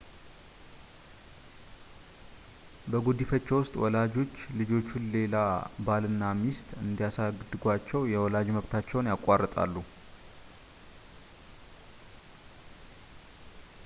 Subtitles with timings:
[2.91, 5.35] በጉዲፈቻ ውስጥ ወላጆች ልጆቹን ሌላ
[5.87, 9.75] ባልና ሚስት እንዲያሳድጓቸው የወላጅ መብታቸውን ያቋርጣሉ